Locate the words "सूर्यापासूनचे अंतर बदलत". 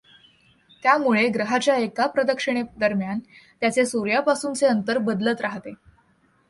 3.85-5.41